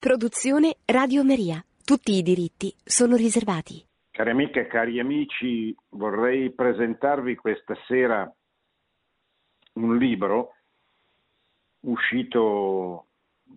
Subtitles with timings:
[0.00, 1.62] Produzione Radio Maria.
[1.84, 3.84] Tutti i diritti sono riservati.
[4.10, 8.26] Cari amiche e cari amici, vorrei presentarvi questa sera
[9.74, 10.54] un libro
[11.80, 13.08] uscito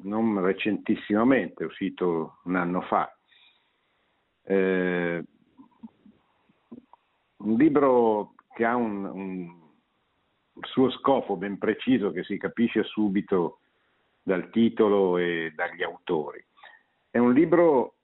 [0.01, 3.09] non recentissimamente, uscito un anno fa.
[4.41, 5.23] Eh,
[7.37, 9.69] un libro che ha un, un
[10.59, 13.59] suo scopo ben preciso che si capisce subito
[14.23, 16.43] dal titolo e dagli autori.
[17.09, 17.97] È un libro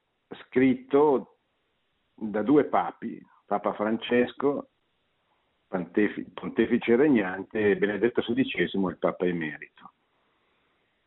[0.45, 1.37] scritto
[2.13, 4.69] da due papi, Papa Francesco,
[5.67, 9.93] pontefice regnante, e Benedetto XVI, il Papa emerito.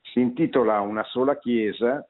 [0.00, 2.06] Si intitola Una sola Chiesa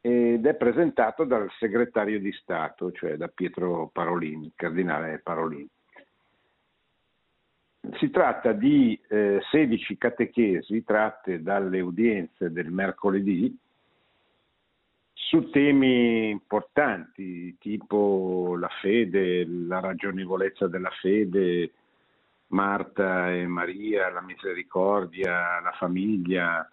[0.00, 5.68] ed è presentato dal segretario di Stato, cioè da Pietro Parolini, il cardinale Parolini.
[7.94, 13.56] Si tratta di eh, 16 catechesi tratte dalle udienze del mercoledì
[15.12, 21.72] su temi importanti tipo la fede, la ragionevolezza della fede,
[22.48, 26.70] Marta e Maria, la misericordia, la famiglia,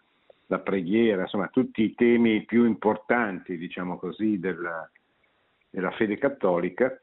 [0.47, 4.87] la preghiera, insomma tutti i temi più importanti, diciamo così, della,
[5.69, 6.95] della fede cattolica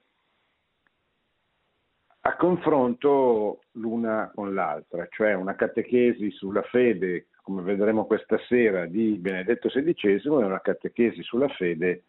[2.22, 9.16] a confronto l'una con l'altra, cioè una catechesi sulla fede, come vedremo questa sera, di
[9.16, 12.02] Benedetto XVI e una catechesi sulla fede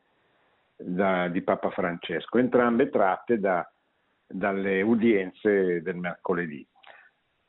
[0.75, 3.69] da, di Papa Francesco, entrambe tratte da,
[4.27, 6.65] dalle udienze del mercoledì.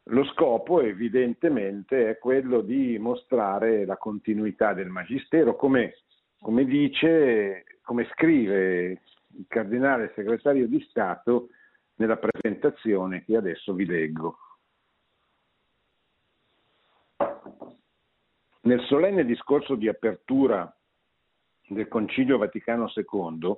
[0.06, 5.94] Lo scopo evidentemente è quello di mostrare la continuità del Magistero, come,
[6.40, 9.00] come dice, come scrive
[9.34, 11.48] il cardinale segretario di Stato
[12.02, 14.38] nella presentazione che adesso vi leggo.
[18.62, 20.76] Nel solenne discorso di apertura
[21.68, 23.56] del Concilio Vaticano II,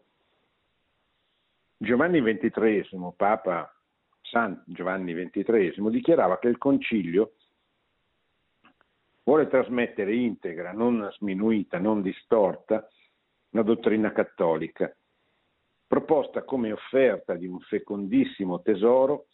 [1.78, 3.74] Giovanni XXIII, Papa
[4.20, 7.34] San Giovanni XXIII, dichiarava che il Concilio
[9.22, 12.86] vuole trasmettere integra, non sminuita, non distorta,
[13.50, 14.94] la dottrina cattolica
[15.86, 19.26] proposta come offerta di un fecondissimo tesoro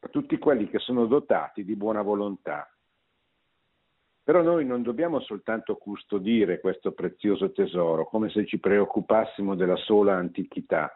[0.00, 2.68] a tutti quelli che sono dotati di buona volontà.
[4.22, 10.16] Però noi non dobbiamo soltanto custodire questo prezioso tesoro come se ci preoccupassimo della sola
[10.16, 10.90] antichità.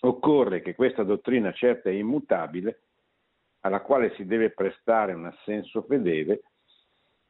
[0.00, 2.82] Occorre che questa dottrina certa e immutabile,
[3.60, 6.42] alla quale si deve prestare un assenso fedele,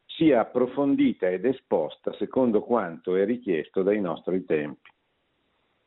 [0.05, 4.91] sia approfondita ed esposta secondo quanto è richiesto dai nostri tempi.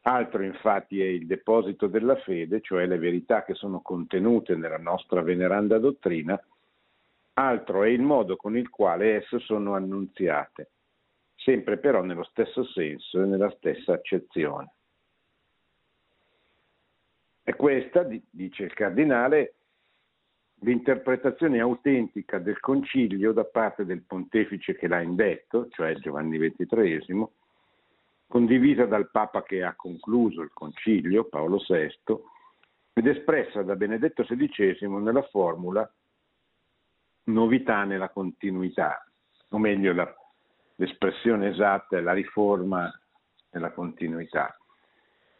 [0.01, 5.21] Altro infatti è il deposito della fede, cioè le verità che sono contenute nella nostra
[5.21, 6.41] veneranda dottrina,
[7.33, 10.71] altro è il modo con il quale esse sono annunziate,
[11.35, 14.73] sempre però nello stesso senso e nella stessa accezione.
[17.43, 19.55] E questa, dice il cardinale,
[20.61, 27.27] l'interpretazione autentica del concilio da parte del pontefice che l'ha indetto, cioè Giovanni XXIII,
[28.29, 31.91] condivisa dal Papa che ha concluso il concilio, Paolo VI,
[32.93, 35.91] ed espressa da Benedetto XVI nella formula
[37.23, 39.03] novità nella continuità,
[39.49, 40.15] o meglio la,
[40.75, 42.91] l'espressione esatta è la riforma
[43.51, 44.55] nella continuità,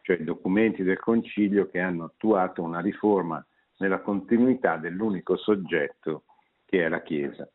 [0.02, 3.46] cioè i documenti del concilio che hanno attuato una riforma
[3.78, 6.24] nella continuità dell'unico soggetto
[6.66, 7.48] che è la Chiesa.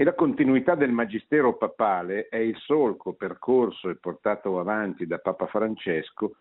[0.00, 5.48] E la continuità del magistero papale è il solco percorso e portato avanti da Papa
[5.48, 6.36] Francesco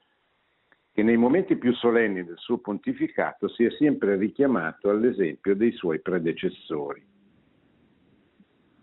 [0.91, 6.01] che nei momenti più solenni del suo pontificato si è sempre richiamato all'esempio dei suoi
[6.01, 7.03] predecessori.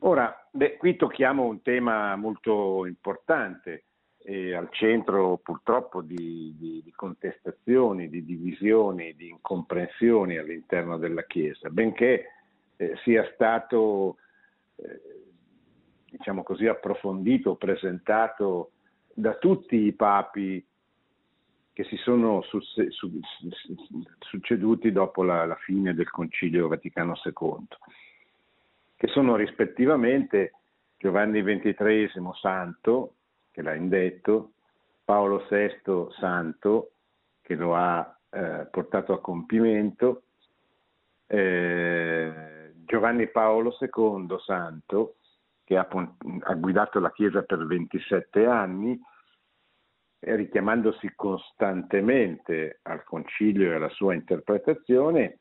[0.01, 3.85] Ora, beh, qui tocchiamo un tema molto importante,
[4.25, 11.71] eh, al centro purtroppo di, di, di, contestazioni, di divisioni, di incomprensioni all'interno della Chiesa,
[11.71, 12.25] benché
[12.75, 14.17] eh, sia stato
[16.11, 18.73] diciamo così, approfondito, presentato
[19.13, 20.65] da tutti i papi
[21.73, 22.43] che si sono
[24.21, 27.67] succeduti dopo la, la fine del Concilio Vaticano II,
[28.97, 30.53] che sono rispettivamente
[30.97, 33.15] Giovanni XXIII Santo,
[33.51, 34.53] che l'ha indetto,
[35.05, 36.93] Paolo VI Santo,
[37.43, 40.23] che lo ha eh, portato a compimento,
[41.27, 42.54] eh,
[42.87, 45.17] Giovanni Paolo II Santo,
[45.65, 48.99] che ha, ha guidato la Chiesa per 27 anni,
[50.21, 55.39] richiamandosi costantemente al concilio e alla sua interpretazione,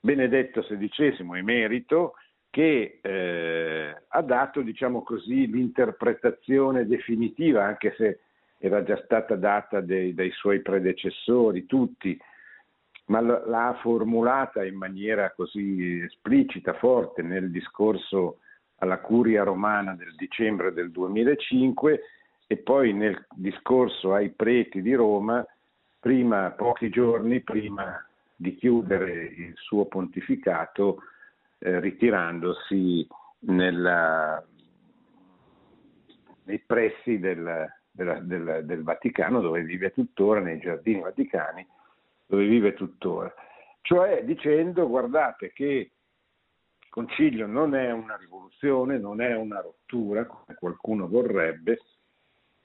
[0.00, 2.14] Benedetto XVI emerito,
[2.50, 8.20] che eh, ha dato, diciamo così, l'interpretazione definitiva, anche se
[8.58, 12.18] era già stata data dei, dai suoi predecessori, tutti,
[13.06, 18.38] ma l'ha formulata in maniera così esplicita, forte, nel discorso
[18.78, 22.00] alla Curia romana del dicembre del 2005
[22.46, 25.44] e poi nel discorso ai preti di Roma,
[25.98, 28.04] prima, pochi giorni prima
[28.34, 31.02] di chiudere il suo pontificato,
[31.58, 33.06] eh, ritirandosi
[33.40, 34.44] nella,
[36.44, 41.66] nei pressi del, della, del, del Vaticano, dove vive tuttora, nei giardini vaticani,
[42.26, 43.32] dove vive tuttora.
[43.80, 50.56] Cioè dicendo, guardate che il concilio non è una rivoluzione, non è una rottura, come
[50.58, 51.80] qualcuno vorrebbe,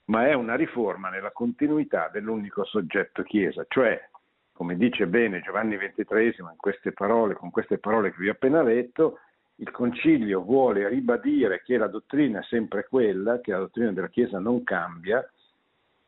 [0.06, 4.08] ma è una riforma nella continuità dell'unico soggetto Chiesa, cioè,
[4.52, 9.20] come dice bene Giovanni XXIII queste parole, con queste parole che vi ho appena letto,
[9.56, 14.40] il Concilio vuole ribadire che la dottrina è sempre quella, che la dottrina della Chiesa
[14.40, 15.24] non cambia,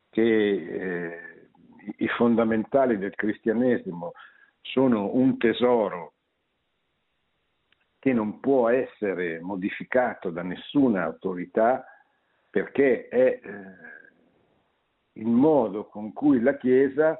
[0.09, 1.34] che eh,
[1.97, 4.13] i fondamentali del cristianesimo
[4.61, 6.13] sono un tesoro
[7.99, 11.85] che non può essere modificato da nessuna autorità
[12.49, 13.41] perché è eh,
[15.13, 17.19] il modo con cui la Chiesa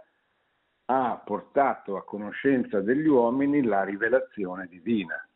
[0.85, 5.27] ha portato a conoscenza degli uomini la rivelazione divina,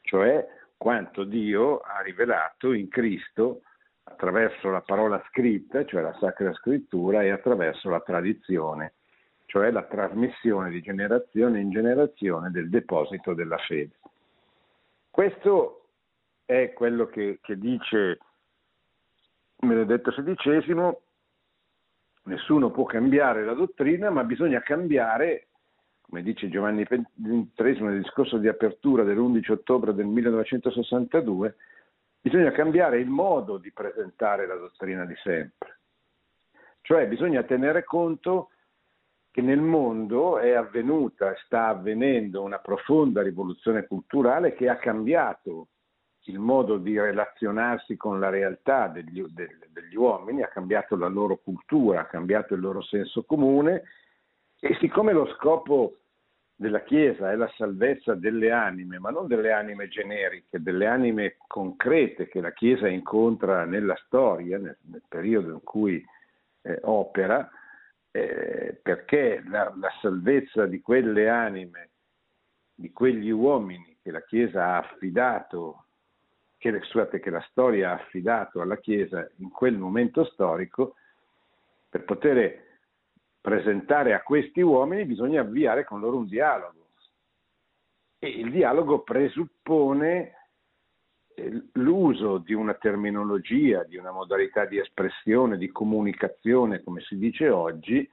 [0.00, 0.46] cioè
[0.76, 3.62] quanto Dio ha rivelato in Cristo
[4.04, 8.94] attraverso la parola scritta, cioè la Sacra Scrittura, e attraverso la tradizione,
[9.46, 13.98] cioè la trasmissione di generazione in generazione del deposito della fede.
[15.10, 15.88] Questo
[16.44, 18.18] è quello che, che dice
[19.56, 20.96] Benedetto XVI,
[22.24, 25.48] nessuno può cambiare la dottrina, ma bisogna cambiare,
[26.00, 31.56] come dice Giovanni XXIII nel discorso di apertura dell'11 ottobre del 1962,
[32.20, 35.80] bisogna cambiare il modo di presentare la dottrina di sempre.
[36.82, 38.50] Cioè bisogna tenere conto
[39.30, 45.68] che nel mondo è avvenuta, sta avvenendo una profonda rivoluzione culturale che ha cambiato
[46.24, 52.00] il modo di relazionarsi con la realtà degli, degli, uomini, ha cambiato la loro cultura,
[52.00, 53.84] ha cambiato il loro senso comune
[54.58, 55.99] e siccome lo scopo
[56.60, 62.28] della Chiesa è la salvezza delle anime, ma non delle anime generiche, delle anime concrete
[62.28, 66.04] che la Chiesa incontra nella storia, nel, nel periodo in cui
[66.60, 67.50] eh, opera,
[68.10, 71.88] eh, perché la, la salvezza di quelle anime,
[72.74, 75.84] di quegli uomini che la Chiesa ha affidato,
[76.58, 80.96] che, scusate, che la storia ha affidato alla Chiesa in quel momento storico,
[81.88, 82.68] per poter
[83.40, 86.78] presentare a questi uomini bisogna avviare con loro un dialogo.
[88.18, 90.34] E il dialogo presuppone
[91.34, 97.48] eh, l'uso di una terminologia, di una modalità di espressione, di comunicazione, come si dice
[97.48, 98.08] oggi,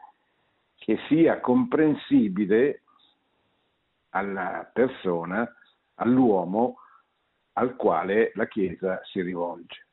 [0.75, 2.83] che sia comprensibile
[4.11, 5.45] alla persona,
[5.95, 6.77] all'uomo
[7.53, 9.86] al quale la Chiesa si rivolge.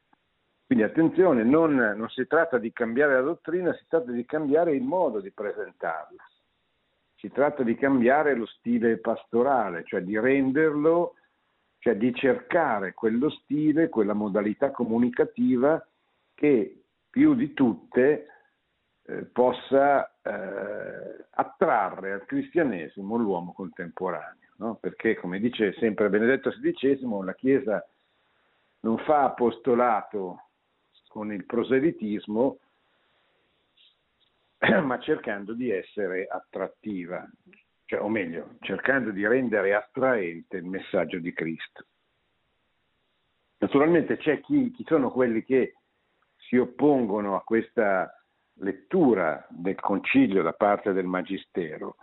[0.66, 4.82] Quindi attenzione, non, non, si tratta di cambiare la dottrina, si tratta di cambiare il
[4.82, 6.22] modo di presentarla.
[7.16, 11.16] Si tratta di cambiare lo stile pastorale, cioè di renderlo,
[11.78, 15.87] cioè di cercare quello stile, quella modalità comunicativa
[16.35, 18.26] che più di tutte
[19.02, 24.52] eh, possa eh, attrarre al cristianesimo l'uomo contemporaneo.
[24.56, 24.76] No?
[24.76, 27.87] Perché, come dice sempre Benedetto XVI, la Chiesa
[28.80, 30.44] non fa apostolato
[31.14, 32.59] con il proselitismo,
[34.83, 37.25] ma cercando di essere attrattiva,
[37.85, 41.85] cioè, o meglio, cercando di rendere attraente il messaggio di Cristo.
[43.59, 45.76] Naturalmente c'è chi, chi sono quelli che
[46.49, 48.12] si oppongono a questa
[48.54, 51.94] lettura del concilio da parte del Magistero,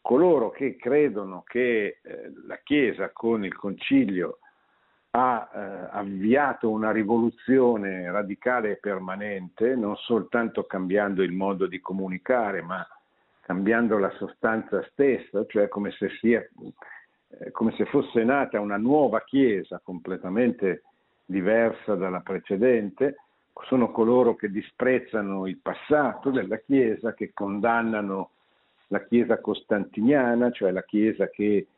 [0.00, 4.38] coloro che credono che eh, la Chiesa con il concilio
[5.18, 12.60] ha eh, avviato una rivoluzione radicale e permanente, non soltanto cambiando il modo di comunicare,
[12.60, 12.86] ma
[13.40, 16.46] cambiando la sostanza stessa, cioè come se, sia,
[17.28, 20.82] eh, come se fosse nata una nuova Chiesa completamente
[21.24, 23.16] diversa dalla precedente,
[23.68, 28.32] sono coloro che disprezzano il passato della Chiesa, che condannano
[28.88, 31.68] la Chiesa costantiniana, cioè la Chiesa che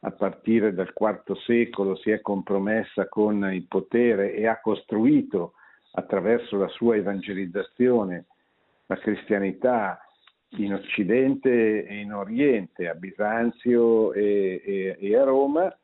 [0.00, 5.54] a partire dal IV secolo si è compromessa con il potere e ha costruito
[5.92, 8.26] attraverso la sua evangelizzazione
[8.86, 10.00] la cristianità
[10.52, 15.76] in Occidente e in Oriente, a Bisanzio e, e, e a Roma,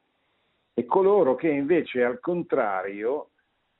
[0.72, 3.30] e coloro che invece al contrario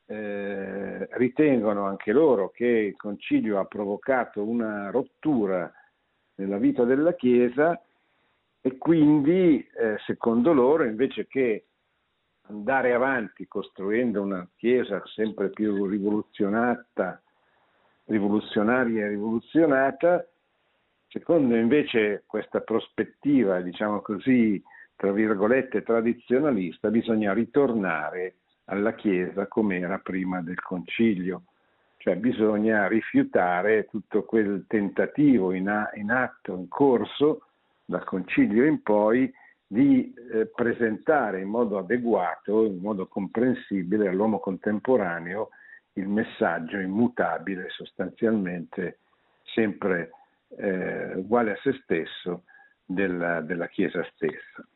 [0.07, 5.73] eh, ritengono anche loro che il concilio ha provocato una rottura
[6.37, 7.81] nella vita della Chiesa
[8.67, 11.67] e quindi, eh, secondo loro, invece che
[12.49, 17.23] andare avanti costruendo una Chiesa sempre più rivoluzionata,
[18.07, 20.27] rivoluzionaria e rivoluzionata,
[21.09, 24.63] secondo invece questa prospettiva, diciamo così,
[24.97, 31.43] tra virgolette, tradizionalista, bisogna ritornare alla Chiesa come era prima del concilio,
[31.99, 37.43] cioè bisogna rifiutare tutto quel tentativo in, a, in atto, in corso,
[37.85, 39.33] dal concilio in poi,
[39.67, 45.49] di eh, presentare in modo adeguato, in modo comprensibile all'uomo contemporaneo
[45.95, 48.99] il messaggio immutabile, sostanzialmente
[49.43, 50.11] sempre
[50.57, 52.45] eh, uguale a se stesso
[52.85, 54.67] della, della Chiesa stessa.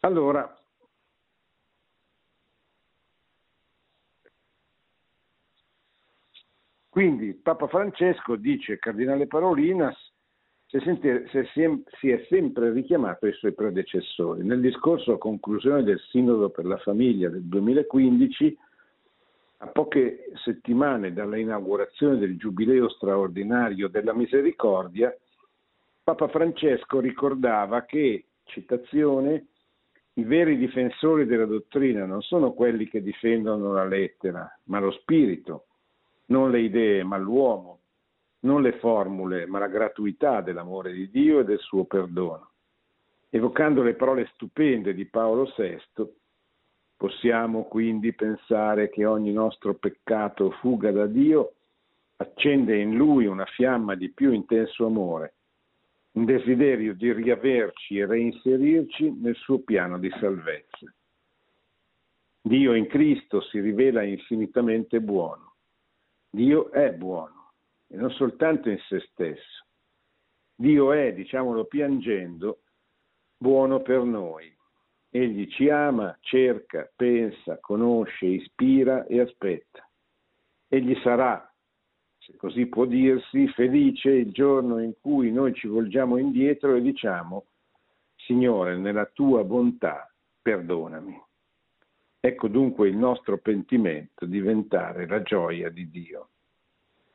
[0.00, 0.56] Allora,
[6.88, 10.05] quindi Papa Francesco dice, Cardinale Parolinas,
[10.80, 14.44] si è sempre richiamato ai suoi predecessori.
[14.44, 18.58] Nel discorso a conclusione del Sinodo per la Famiglia del 2015,
[19.58, 25.14] a poche settimane dalla inaugurazione del Giubileo straordinario della Misericordia,
[26.02, 29.46] Papa Francesco ricordava che, citazione,
[30.14, 35.66] i veri difensori della dottrina non sono quelli che difendono la lettera, ma lo spirito,
[36.26, 37.80] non le idee, ma l'uomo,
[38.46, 42.52] non le formule, ma la gratuità dell'amore di Dio e del suo perdono.
[43.28, 46.08] Evocando le parole stupende di Paolo VI,
[46.96, 51.52] possiamo quindi pensare che ogni nostro peccato fuga da Dio
[52.16, 55.34] accende in lui una fiamma di più intenso amore
[56.12, 60.90] un desiderio di riaverci e reinserirci nel suo piano di salvezza.
[62.40, 65.56] Dio in Cristo si rivela infinitamente buono.
[66.30, 67.45] Dio è buono
[67.88, 69.64] e non soltanto in se stesso.
[70.54, 72.62] Dio è, diciamolo piangendo,
[73.36, 74.54] buono per noi.
[75.10, 79.88] Egli ci ama, cerca, pensa, conosce, ispira e aspetta.
[80.68, 81.48] Egli sarà
[82.26, 87.46] se così può dirsi, felice il giorno in cui noi ci volgiamo indietro e diciamo,
[88.16, 90.12] Signore, nella tua bontà,
[90.42, 91.22] perdonami.
[92.18, 96.30] Ecco dunque il nostro pentimento diventare la gioia di Dio.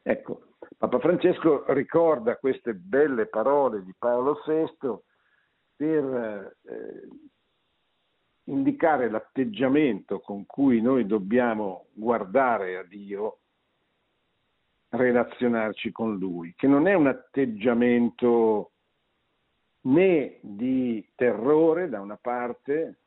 [0.03, 4.97] Ecco, Papa Francesco ricorda queste belle parole di Paolo VI
[5.75, 7.07] per eh,
[8.45, 13.37] indicare l'atteggiamento con cui noi dobbiamo guardare a Dio
[14.89, 18.71] relazionarci con lui, che non è un atteggiamento
[19.81, 22.97] né di terrore da una parte,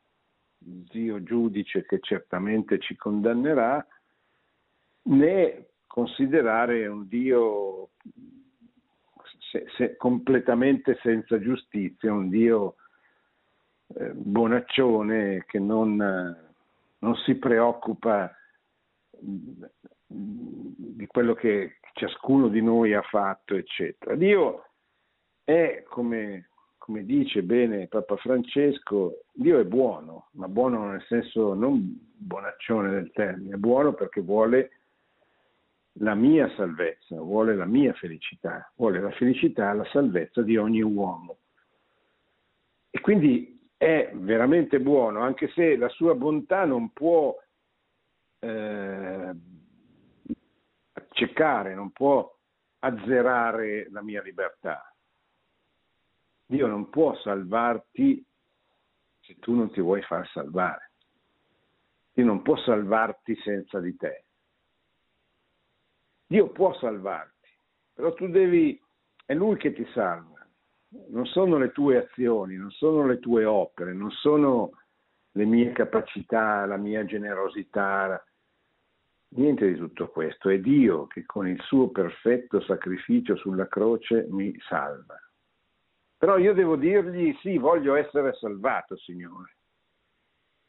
[0.57, 3.85] Dio giudice che certamente ci condannerà,
[5.03, 7.91] né considerare un Dio
[9.49, 12.75] se, se, completamente senza giustizia, un Dio
[13.95, 18.29] eh, bonaccione che non, non si preoccupa
[19.17, 24.15] di quello che ciascuno di noi ha fatto, eccetera.
[24.15, 24.65] Dio
[25.45, 31.97] è, come, come dice bene Papa Francesco, Dio è buono, ma buono nel senso non
[32.17, 34.71] bonaccione del termine, è buono perché vuole
[35.99, 41.37] la mia salvezza, vuole la mia felicità, vuole la felicità la salvezza di ogni uomo.
[42.89, 47.35] E quindi è veramente buono, anche se la sua bontà non può
[48.39, 49.35] eh,
[50.93, 52.33] accecare, non può
[52.79, 54.93] azzerare la mia libertà.
[56.45, 58.23] Dio non può salvarti
[59.21, 60.91] se tu non ti vuoi far salvare.
[62.13, 64.24] Dio non può salvarti senza di te.
[66.27, 67.49] Dio può salvarti,
[67.93, 68.81] però tu devi,
[69.25, 70.33] è Lui che ti salva.
[71.09, 74.71] Non sono le tue azioni, non sono le tue opere, non sono
[75.31, 78.23] le mie capacità, la mia generosità,
[79.35, 84.55] Niente di tutto questo, è Dio che con il suo perfetto sacrificio sulla croce mi
[84.61, 85.19] salva.
[86.17, 89.57] Però io devo dirgli sì, voglio essere salvato, Signore.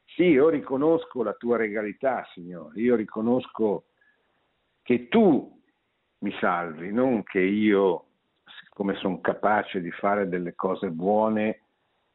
[0.05, 3.87] Sì, io riconosco la tua regalità, Signore, io riconosco
[4.87, 5.61] che tu
[6.19, 8.05] mi salvi, non che io,
[8.61, 11.63] siccome sono capace di fare delle cose buone,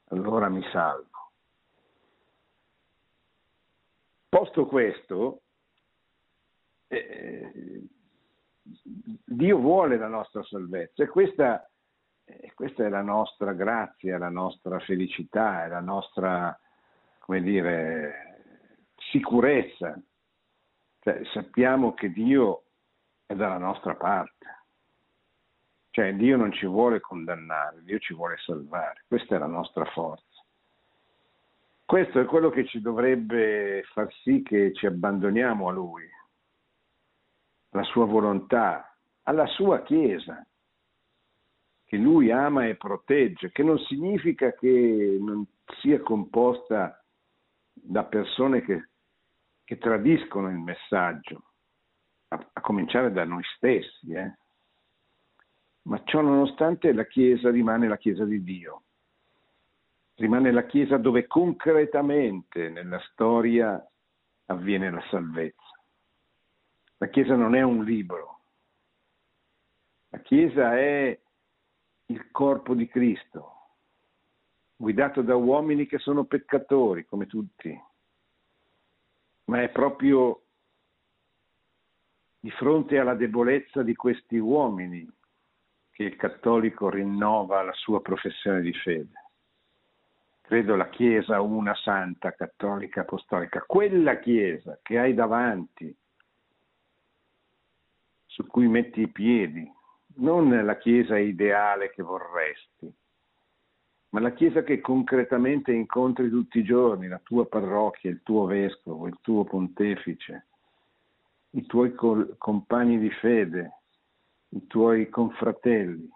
[0.06, 1.32] allora mi salvo.
[4.30, 5.42] Posto questo,
[6.88, 7.82] eh,
[8.64, 11.66] Dio vuole la nostra salvezza e questa
[12.24, 16.58] E questa è la nostra grazia, la nostra felicità, è la nostra,
[17.20, 18.46] come dire,
[19.12, 20.00] sicurezza.
[21.02, 22.64] Cioè, sappiamo che Dio
[23.26, 24.46] è dalla nostra parte.
[25.90, 29.04] Cioè Dio non ci vuole condannare, Dio ci vuole salvare.
[29.08, 30.26] Questa è la nostra forza.
[31.84, 36.08] Questo è quello che ci dovrebbe far sì che ci abbandoniamo a Lui,
[37.72, 40.46] alla sua volontà, alla sua Chiesa,
[41.84, 45.46] che Lui ama e protegge, che non significa che non
[45.82, 47.04] sia composta
[47.74, 48.91] da persone che,
[49.72, 51.44] che tradiscono il messaggio,
[52.28, 54.12] a, a cominciare da noi stessi.
[54.12, 54.36] Eh?
[55.84, 58.84] Ma ciò nonostante la Chiesa rimane la Chiesa di Dio,
[60.16, 63.82] rimane la Chiesa dove concretamente nella storia
[64.48, 65.82] avviene la salvezza.
[66.98, 68.40] La Chiesa non è un libro,
[70.10, 71.18] la Chiesa è
[72.08, 73.54] il corpo di Cristo,
[74.76, 77.90] guidato da uomini che sono peccatori come tutti,
[79.52, 80.44] ma è proprio
[82.40, 85.06] di fronte alla debolezza di questi uomini
[85.92, 89.12] che il cattolico rinnova la sua professione di fede.
[90.40, 95.94] Credo la Chiesa una santa, cattolica, apostolica, quella Chiesa che hai davanti,
[98.28, 99.70] su cui metti i piedi,
[100.16, 102.90] non la Chiesa ideale che vorresti,
[104.12, 109.08] ma la Chiesa che concretamente incontri tutti i giorni, la tua parrocchia, il tuo vescovo,
[109.08, 110.48] il tuo pontefice,
[111.52, 111.94] i tuoi
[112.38, 113.80] compagni di fede,
[114.50, 116.10] i tuoi confratelli,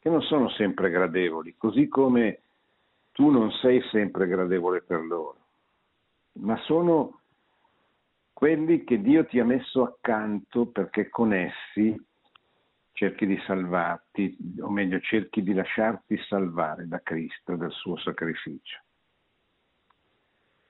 [0.00, 2.40] che non sono sempre gradevoli, così come
[3.12, 5.36] tu non sei sempre gradevole per loro,
[6.40, 7.20] ma sono
[8.32, 11.96] quelli che Dio ti ha messo accanto perché con essi
[12.92, 18.80] cerchi di salvarti, o meglio cerchi di lasciarti salvare da Cristo, dal suo sacrificio.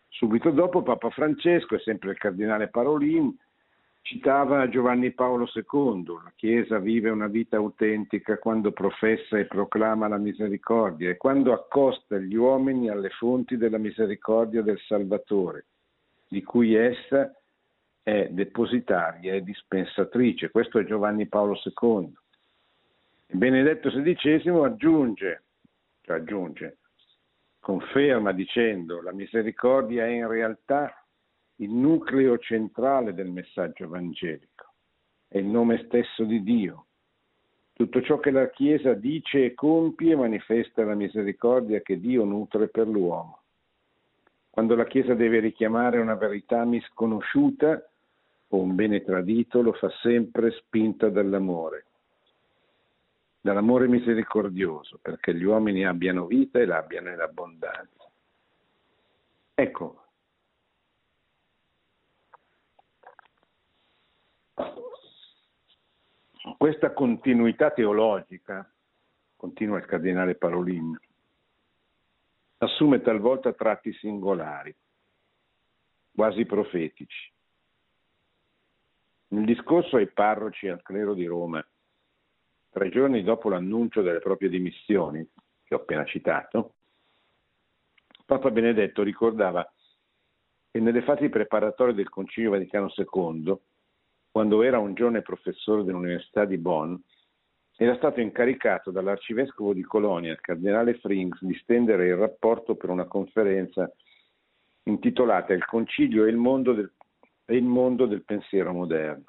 [0.08, 3.36] Subito dopo Papa Francesco e sempre il cardinale Parolin
[4.04, 10.18] Citava Giovanni Paolo II, la Chiesa vive una vita autentica quando professa e proclama la
[10.18, 15.66] misericordia e quando accosta gli uomini alle fonti della misericordia del Salvatore,
[16.26, 17.32] di cui essa
[18.02, 20.50] è depositaria e dispensatrice.
[20.50, 22.12] Questo è Giovanni Paolo II.
[23.26, 25.44] Benedetto XVI aggiunge,
[26.02, 26.78] cioè aggiunge,
[27.60, 30.94] conferma dicendo la misericordia è in realtà
[31.56, 34.74] il nucleo centrale del messaggio evangelico,
[35.28, 36.86] è il nome stesso di Dio.
[37.72, 42.86] Tutto ciò che la Chiesa dice e compie manifesta la misericordia che Dio nutre per
[42.86, 43.42] l'uomo.
[44.50, 47.91] Quando la Chiesa deve richiamare una verità misconosciuta
[48.54, 51.86] o un bene tradito, lo fa sempre spinta dall'amore,
[53.40, 58.10] dall'amore misericordioso, perché gli uomini abbiano vita e l'abbiano in abbondanza.
[59.54, 59.96] Ecco,
[66.58, 68.68] Questa continuità teologica,
[69.36, 70.96] continua il cardinale Parolin,
[72.58, 74.74] assume talvolta tratti singolari,
[76.14, 77.31] quasi profetici.
[79.32, 81.66] Nel discorso ai parroci al clero di Roma,
[82.70, 85.26] tre giorni dopo l'annuncio delle proprie dimissioni,
[85.64, 86.74] che ho appena citato,
[88.26, 89.66] Papa Benedetto ricordava
[90.70, 93.58] che nelle fasi preparatorie del Concilio Vaticano II
[94.30, 96.94] quando era un giovane professore dell'Università di Bonn,
[97.76, 103.06] era stato incaricato dall'arcivescovo di Colonia, il cardinale Frings, di stendere il rapporto per una
[103.06, 103.90] conferenza
[104.84, 106.92] intitolata Il Concilio e il mondo del,
[107.52, 109.24] e il mondo del pensiero moderno.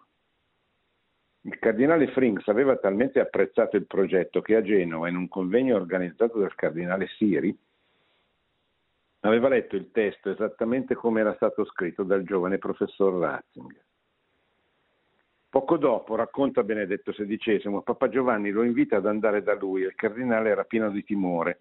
[1.42, 6.40] Il cardinale Frings aveva talmente apprezzato il progetto che a Genova, in un convegno organizzato
[6.40, 7.56] dal cardinale Siri,
[9.22, 13.84] aveva letto il testo esattamente come era stato scritto dal giovane professor Ratzinger.
[15.50, 19.96] Poco dopo, racconta Benedetto XVI, Papa Giovanni lo invita ad andare da lui e il
[19.96, 21.60] cardinale era pieno di timore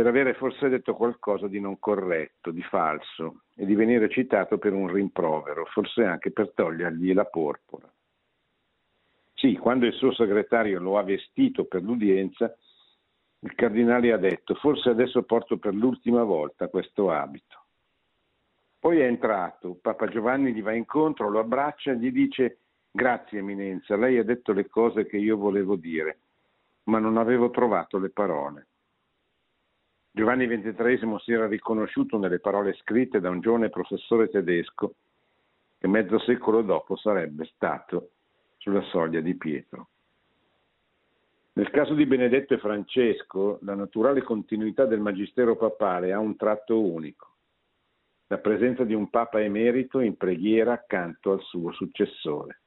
[0.00, 4.72] per avere forse detto qualcosa di non corretto, di falso e di venire citato per
[4.72, 7.86] un rimprovero, forse anche per togliergli la porpora.
[9.34, 12.50] Sì, quando il suo segretario lo ha vestito per l'udienza,
[13.40, 17.62] il cardinale ha detto, forse adesso porto per l'ultima volta questo abito.
[18.78, 22.60] Poi è entrato, Papa Giovanni gli va incontro, lo abbraccia e gli dice
[22.90, 26.20] grazie Eminenza, lei ha detto le cose che io volevo dire,
[26.84, 28.68] ma non avevo trovato le parole.
[30.12, 34.94] Giovanni XXIII si era riconosciuto nelle parole scritte da un giovane professore tedesco
[35.78, 38.10] che mezzo secolo dopo sarebbe stato
[38.56, 39.88] sulla soglia di Pietro.
[41.52, 46.80] Nel caso di Benedetto e Francesco, la naturale continuità del magistero papale ha un tratto
[46.80, 47.34] unico,
[48.26, 52.60] la presenza di un Papa emerito in preghiera accanto al suo successore.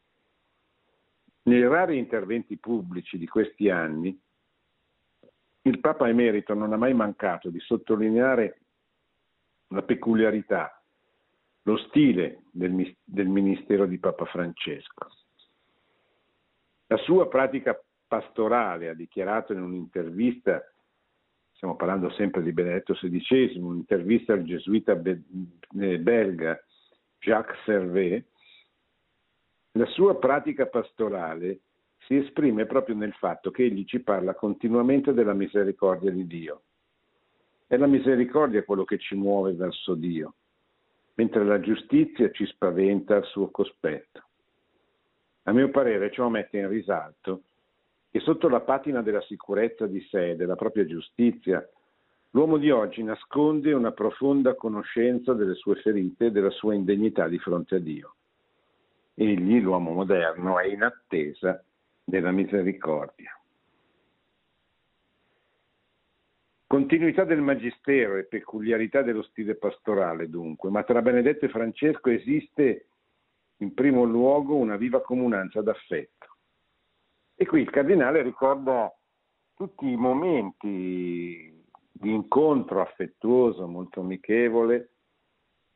[1.43, 4.19] Nei rari interventi pubblici di questi anni,
[5.63, 8.59] il Papa emerito non ha mai mancato di sottolineare
[9.67, 10.81] la peculiarità,
[11.63, 15.07] lo stile del, del ministero di Papa Francesco.
[16.87, 20.61] La sua pratica pastorale ha dichiarato in un'intervista,
[21.53, 26.61] stiamo parlando sempre di Benedetto XVI, un'intervista al gesuita belga
[27.19, 28.25] Jacques Servet,
[29.71, 31.61] la sua pratica pastorale
[32.05, 36.61] si esprime proprio nel fatto che egli ci parla continuamente della misericordia di Dio.
[37.67, 40.33] È la misericordia quello che ci muove verso Dio,
[41.15, 44.21] mentre la giustizia ci spaventa al suo cospetto.
[45.43, 47.43] A mio parere ciò mette in risalto
[48.11, 51.67] che sotto la patina della sicurezza di sé e della propria giustizia,
[52.31, 57.39] l'uomo di oggi nasconde una profonda conoscenza delle sue ferite e della sua indegnità di
[57.39, 58.15] fronte a Dio.
[59.15, 61.63] Egli, l'uomo moderno, è in attesa
[62.03, 63.31] della misericordia.
[66.67, 72.87] Continuità del magistero e peculiarità dello stile pastorale, dunque, ma tra Benedetto e Francesco esiste
[73.57, 76.37] in primo luogo una viva comunanza d'affetto.
[77.35, 78.91] E qui il cardinale ricorda
[79.53, 84.89] tutti i momenti di incontro affettuoso, molto amichevole,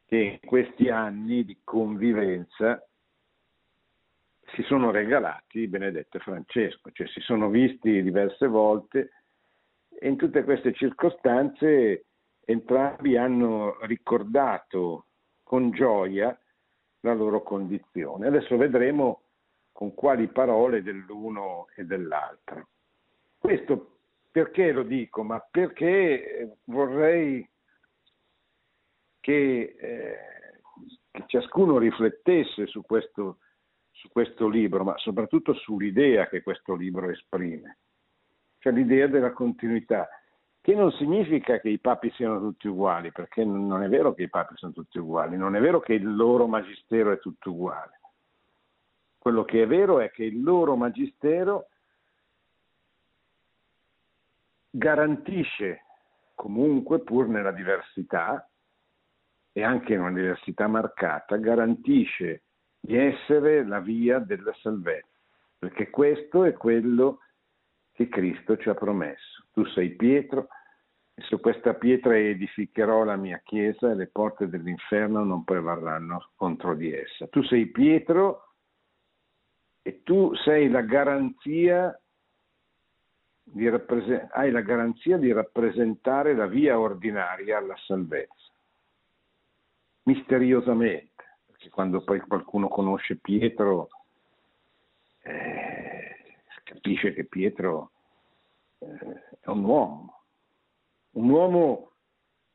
[0.05, 2.83] che in questi anni di convivenza
[4.53, 9.11] si sono regalati Benedetto e Francesco, cioè si sono visti diverse volte
[9.99, 12.05] e in tutte queste circostanze
[12.45, 15.05] entrambi hanno ricordato
[15.43, 16.37] con gioia
[17.01, 18.27] la loro condizione.
[18.27, 19.23] Adesso vedremo
[19.71, 22.67] con quali parole dell'uno e dell'altro.
[23.37, 23.97] Questo
[24.31, 25.23] perché lo dico?
[25.23, 27.47] Ma perché vorrei
[29.19, 30.17] che, eh,
[31.11, 33.39] che ciascuno riflettesse su questo
[33.97, 37.77] su questo libro, ma soprattutto sull'idea che questo libro esprime,
[38.59, 40.07] cioè l'idea della continuità,
[40.61, 44.29] che non significa che i papi siano tutti uguali, perché non è vero che i
[44.29, 47.99] papi sono tutti uguali, non è vero che il loro magistero è tutto uguale.
[49.17, 51.69] Quello che è vero è che il loro magistero
[54.69, 55.83] garantisce
[56.35, 58.47] comunque, pur nella diversità,
[59.51, 62.43] e anche in una diversità marcata, garantisce
[62.87, 65.19] di essere la via della salvezza,
[65.59, 67.19] perché questo è quello
[67.91, 69.43] che Cristo ci ha promesso.
[69.51, 70.47] Tu sei Pietro
[71.13, 76.75] e su questa pietra edificherò la mia chiesa e le porte dell'inferno non prevarranno contro
[76.75, 77.27] di essa.
[77.27, 78.53] Tu sei Pietro
[79.81, 81.99] e tu sei la garanzia
[83.43, 88.53] di rappresent- hai la garanzia di rappresentare la via ordinaria alla salvezza.
[90.03, 91.06] Misteriosamente
[91.67, 93.89] perché quando poi qualcuno conosce Pietro
[95.21, 96.15] eh,
[96.63, 97.91] capisce che Pietro
[98.79, 100.21] eh, è un uomo,
[101.11, 101.91] un uomo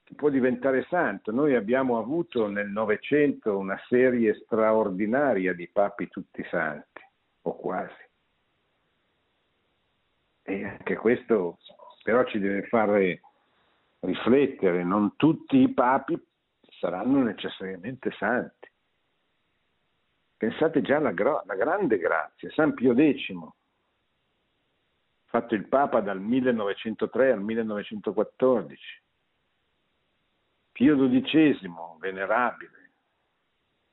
[0.05, 1.31] che può diventare santo.
[1.33, 7.01] Noi abbiamo avuto nel Novecento una serie straordinaria di papi tutti santi,
[7.43, 8.11] o quasi.
[10.45, 11.59] E anche questo
[12.03, 13.21] però ci deve fare
[14.01, 16.21] riflettere, non tutti i papi
[16.81, 18.71] saranno necessariamente santi.
[20.43, 23.33] Pensate già alla, alla grande grazia, San Pio X,
[25.27, 29.03] fatto il Papa dal 1903 al 1914,
[30.73, 32.91] Pio XII, venerabile,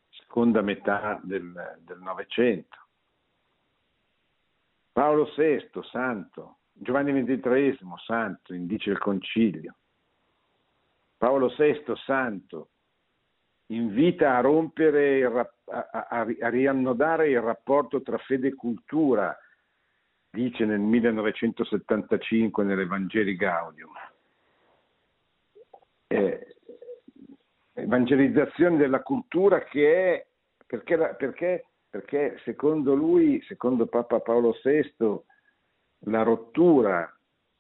[0.09, 2.77] seconda metà del Novecento,
[4.91, 9.75] Paolo VI, santo, Giovanni XXIII, santo, indice il concilio,
[11.15, 12.69] Paolo VI, santo,
[13.71, 19.37] invita a rompere, a, a, a riannodare il rapporto tra fede e cultura,
[20.29, 23.91] dice nel 1975 nell'Evangeli Gaudium.
[26.07, 26.55] Eh,
[27.73, 30.27] evangelizzazione della cultura che è,
[30.65, 35.21] perché, perché, perché secondo lui, secondo Papa Paolo VI,
[36.05, 37.11] la rottura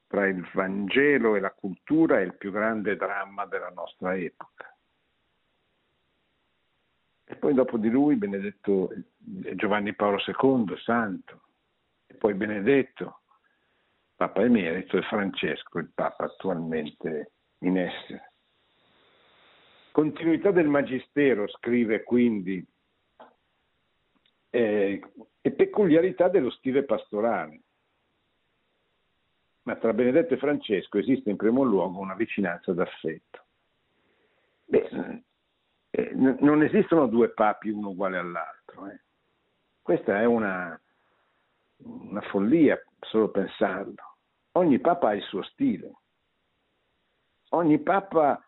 [0.07, 4.73] tra il Vangelo e la cultura è il più grande dramma della nostra epoca.
[7.31, 11.41] E poi dopo di lui Benedetto Giovanni Paolo II, santo,
[12.07, 13.21] e poi Benedetto,
[14.15, 18.33] Papa Emerito, e Francesco, il Papa attualmente in essere.
[19.91, 22.65] Continuità del Magistero, scrive quindi,
[24.49, 24.99] eh,
[25.39, 27.61] e peculiarità dello stile pastorale.
[29.63, 33.45] ma tra Benedetto e Francesco esiste in primo luogo una vicinanza d'affetto.
[34.65, 35.23] Beh,
[36.07, 38.87] eh, non esistono due papi uno uguale all'altro.
[38.87, 38.99] Eh.
[39.81, 40.79] Questa è una,
[41.77, 44.17] una follia solo pensarlo.
[44.53, 45.91] Ogni papa ha il suo stile.
[47.49, 48.43] Ogni papa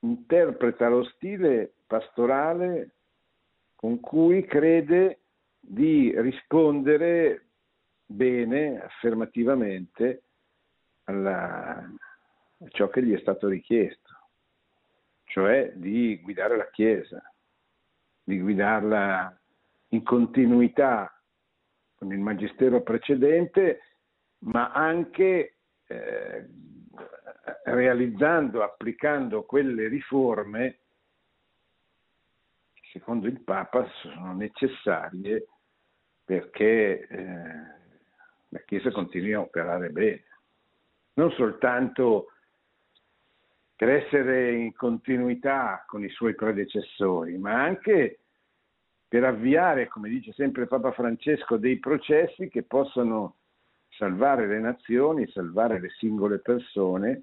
[0.00, 2.90] interpreta lo stile pastorale
[3.74, 5.20] con cui crede
[5.60, 7.46] di rispondere
[8.04, 10.22] bene, affermativamente,
[11.04, 14.05] alla, a ciò che gli è stato richiesto,
[15.26, 17.22] cioè di guidare la Chiesa,
[18.22, 19.38] di guidarla
[19.88, 21.12] in continuità
[21.94, 23.80] con il magistero precedente,
[24.40, 26.46] ma anche eh,
[27.64, 30.78] realizzando, applicando quelle riforme
[32.72, 35.46] che secondo il Papa sono necessarie
[36.24, 37.74] perché eh,
[38.48, 40.24] la Chiesa continui a operare bene,
[41.14, 42.32] non soltanto
[43.76, 48.20] per essere in continuità con i suoi predecessori, ma anche
[49.06, 53.36] per avviare, come dice sempre Papa Francesco, dei processi che possano
[53.90, 57.22] salvare le nazioni, salvare le singole persone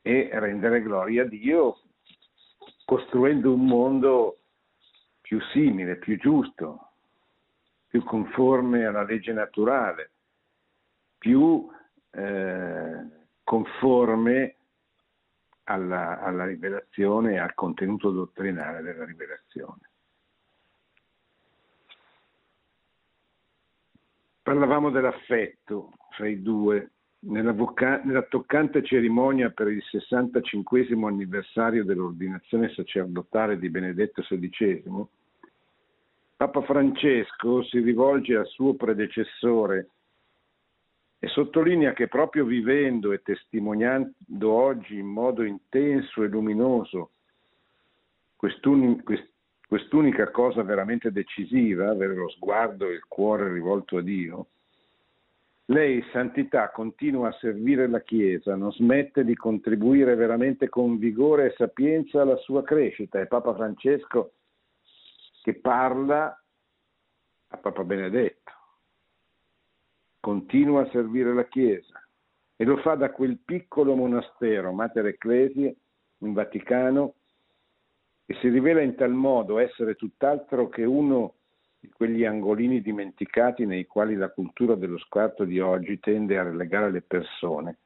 [0.00, 1.80] e rendere gloria a Dio
[2.84, 4.38] costruendo un mondo
[5.20, 6.90] più simile, più giusto,
[7.88, 10.10] più conforme alla legge naturale,
[11.18, 11.68] più
[12.10, 13.04] eh,
[13.44, 14.56] conforme
[15.64, 19.80] alla, alla rivelazione e al contenuto dottrinale della rivelazione.
[24.42, 26.90] Parlavamo dell'affetto fra i due.
[27.20, 35.06] Nella, voca- nella, toccante cerimonia per il 65 anniversario dell'ordinazione sacerdotale di Benedetto XVI,
[36.36, 39.90] Papa Francesco si rivolge al suo predecessore
[41.24, 47.10] e sottolinea che proprio vivendo e testimoniando oggi in modo intenso e luminoso
[48.34, 49.30] quest'un- quest-
[49.68, 54.48] quest'unica cosa veramente decisiva, avere lo sguardo e il cuore rivolto a Dio,
[55.66, 61.54] lei, Santità, continua a servire la Chiesa, non smette di contribuire veramente con vigore e
[61.56, 63.20] sapienza alla sua crescita.
[63.20, 64.32] È Papa Francesco
[65.40, 66.36] che parla
[67.46, 68.61] a Papa Benedetto.
[70.22, 72.00] Continua a servire la Chiesa
[72.54, 75.74] e lo fa da quel piccolo monastero, Mater Ecclesie,
[76.18, 77.14] in Vaticano,
[78.24, 81.34] e si rivela in tal modo essere tutt'altro che uno
[81.80, 86.92] di quegli angolini dimenticati nei quali la cultura dello squarto di oggi tende a relegare
[86.92, 87.78] le persone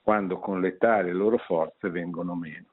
[0.00, 2.68] quando con l'età le loro forze vengono meno.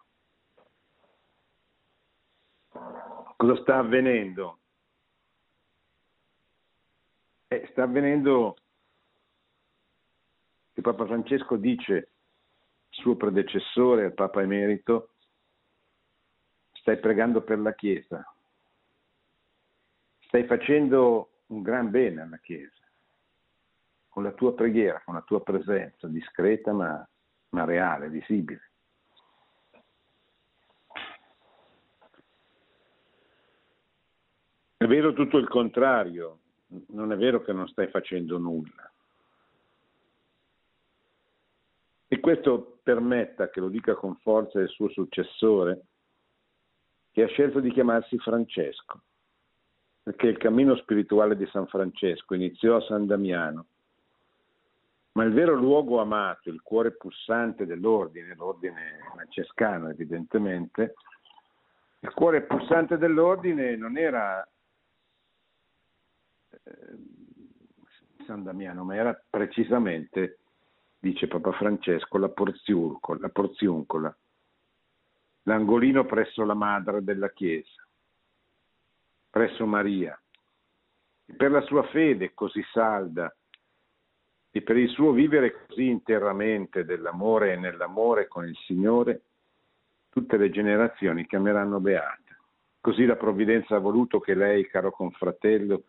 [3.36, 4.60] Cosa sta avvenendo?
[7.50, 8.56] Eh, sta avvenendo
[10.74, 12.12] che Papa Francesco dice
[12.90, 15.14] suo predecessore, il Papa Emerito,
[16.74, 18.26] stai pregando per la Chiesa,
[20.20, 22.86] stai facendo un gran bene alla Chiesa,
[24.10, 27.08] con la tua preghiera, con la tua presenza, discreta ma,
[27.50, 28.70] ma reale, visibile.
[34.78, 36.41] È vero tutto il contrario,
[36.88, 38.92] non è vero che non stai facendo nulla.
[42.08, 45.82] E questo permetta che lo dica con forza il suo successore,
[47.12, 49.02] che ha scelto di chiamarsi Francesco,
[50.04, 53.66] perché il cammino spirituale di San Francesco iniziò a San Damiano,
[55.14, 60.94] ma il vero luogo amato, il cuore pulsante dell'ordine, l'ordine francescano evidentemente,
[62.00, 64.46] il cuore pulsante dell'ordine non era
[68.26, 70.40] San Damiano, ma era precisamente,
[71.00, 74.16] dice Papa Francesco, la porziuncola, la porziuncola
[75.44, 77.86] l'angolino presso la madre della Chiesa,
[79.30, 80.20] presso Maria.
[81.26, 83.34] Per la sua fede così salda
[84.52, 89.22] e per il suo vivere così interamente dell'amore e nell'amore con il Signore,
[90.10, 92.20] tutte le generazioni chiameranno beata.
[92.82, 95.84] Così la provvidenza ha voluto che lei, caro confratello,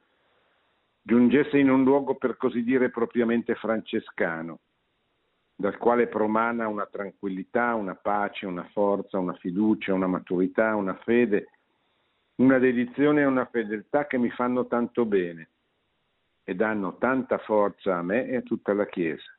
[1.03, 4.61] giungesse in un luogo per così dire propriamente francescano,
[5.55, 11.49] dal quale promana una tranquillità, una pace, una forza, una fiducia, una maturità, una fede,
[12.37, 15.49] una dedizione e una fedeltà che mi fanno tanto bene
[16.45, 19.31] e danno tanta forza a me e a tutta la Chiesa.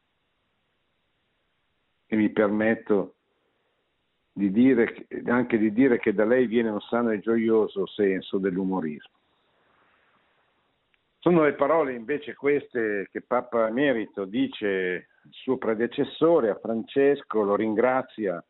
[2.06, 3.16] E mi permetto
[4.32, 9.22] di dire, anche di dire che da lei viene un sano e gioioso senso dell'umorismo.
[11.24, 17.56] Sono le parole invece queste che Papa Emerito dice il suo predecessore, a Francesco, lo
[17.56, 18.44] ringrazia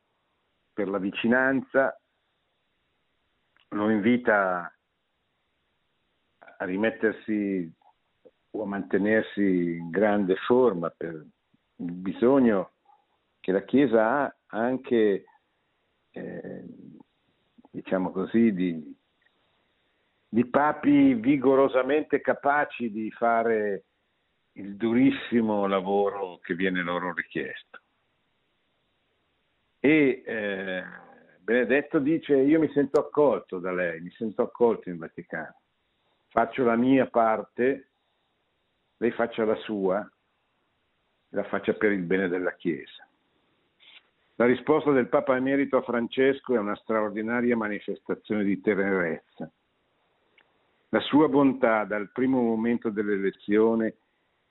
[0.73, 1.95] per la vicinanza,
[3.69, 4.75] lo invita
[6.39, 7.71] a rimettersi
[8.49, 11.13] o a mantenersi in grande forma per
[11.75, 12.71] il bisogno
[13.39, 15.25] che la Chiesa ha anche,
[16.09, 16.63] eh,
[17.69, 18.97] diciamo così, di,
[20.33, 23.83] di papi vigorosamente capaci di fare
[24.53, 27.79] il durissimo lavoro che viene loro richiesto.
[29.79, 30.83] E eh,
[31.39, 35.61] Benedetto dice io mi sento accolto da lei, mi sento accolto in Vaticano,
[36.29, 37.91] faccio la mia parte,
[38.97, 40.11] lei faccia la sua,
[41.29, 43.07] la faccia per il bene della Chiesa.
[44.37, 49.47] La risposta del Papa Emerito a Francesco è una straordinaria manifestazione di tenerezza
[50.93, 53.95] la sua bontà dal primo momento dell'elezione,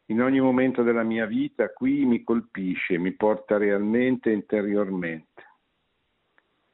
[0.07, 5.51] in ogni momento della mia vita, qui mi colpisce, mi porta realmente interiormente.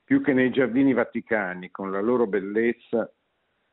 [0.02, 3.12] Più che nei giardini vaticani, con la loro bellezza,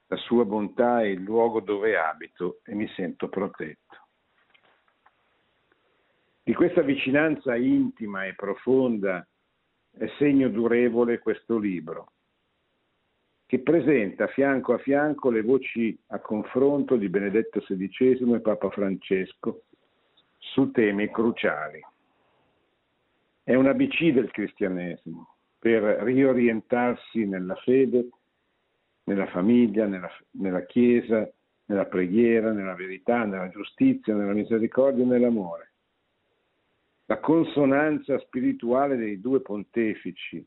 [0.08, 3.96] la sua bontà è il luogo dove abito e mi sento protetto.
[6.44, 9.26] Di questa vicinanza intima e profonda
[9.92, 12.15] è segno durevole questo libro
[13.46, 19.66] che presenta fianco a fianco le voci a confronto di Benedetto XVI e Papa Francesco
[20.38, 21.80] su temi cruciali.
[23.44, 28.10] È un ABC del cristianesimo per riorientarsi nella fede,
[29.04, 31.30] nella famiglia, nella, nella Chiesa,
[31.66, 35.72] nella preghiera, nella verità, nella giustizia, nella misericordia e nell'amore.
[37.06, 40.44] La consonanza spirituale dei due pontefici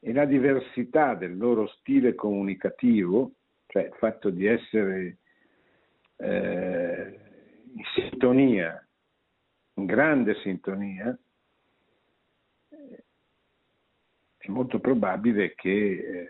[0.00, 3.32] e la diversità del loro stile comunicativo,
[3.66, 5.18] cioè il fatto di essere
[6.16, 7.20] eh,
[7.74, 8.86] in sintonia,
[9.74, 11.18] in grande sintonia,
[14.36, 16.28] è molto probabile che eh,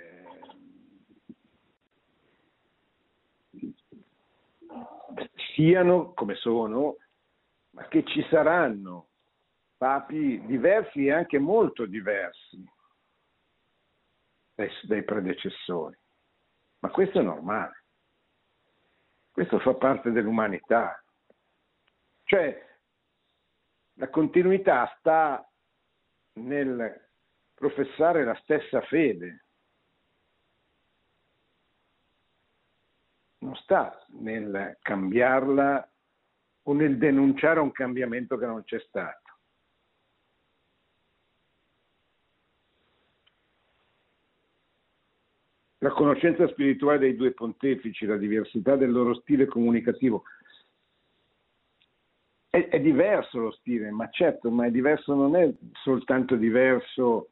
[5.55, 6.97] siano come sono,
[7.71, 9.09] ma che ci saranno
[9.77, 12.65] papi diversi e anche molto diversi
[14.57, 15.97] dai, dai predecessori.
[16.81, 17.85] Ma questo è normale.
[19.31, 21.01] Questo fa parte dell'umanità.
[22.25, 22.65] Cioè,
[23.99, 25.49] la continuità sta
[26.35, 27.09] nel
[27.55, 29.45] professare la stessa fede,
[33.39, 35.91] non sta nel cambiarla
[36.63, 39.26] o nel denunciare un cambiamento che non c'è stato.
[45.87, 50.25] La conoscenza spirituale dei due pontefici, la diversità del loro stile comunicativo.
[52.51, 57.31] È, è, diverso lo stile, ma certo, ma è diverso, non è soltanto diverso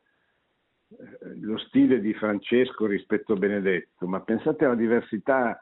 [0.89, 5.59] eh, lo stile di Francesco rispetto a Benedetto, ma pensate alla diversità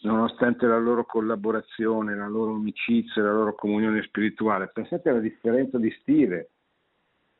[0.00, 4.70] nonostante la loro collaborazione, la loro amicizia, la loro comunione spirituale.
[4.72, 6.50] Pensate alla differenza di stile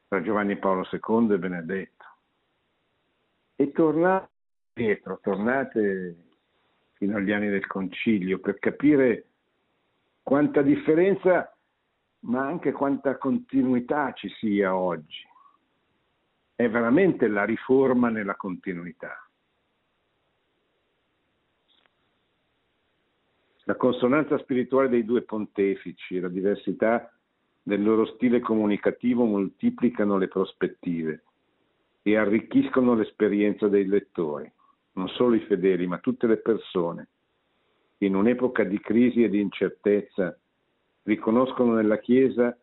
[0.09, 2.04] tra Giovanni Paolo II e Benedetto.
[3.54, 4.37] E tornate
[4.78, 6.16] indietro, tornate
[6.92, 9.24] fino agli anni del concilio per capire
[10.22, 11.52] quanta differenza,
[12.20, 15.26] ma anche quanta continuità ci sia oggi.
[16.54, 19.22] È veramente la riforma nella continuità.
[23.64, 27.12] La consonanza spirituale dei due pontefici e la diversità
[27.62, 31.22] del loro stile comunicativo moltiplicano le prospettive
[32.02, 34.50] e arricchiscono l'esperienza dei lettori
[34.98, 37.08] non solo i fedeli, ma tutte le persone,
[37.98, 40.37] in un'epoca di crisi e di incertezza,
[41.04, 42.56] riconoscono nella Chiesa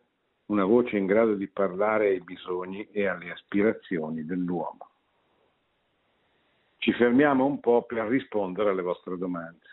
[0.46, 4.90] una voce in grado di parlare ai bisogni e alle aspirazioni dell'uomo.
[6.76, 9.64] Ci fermiamo un po' per rispondere alle vostre domande.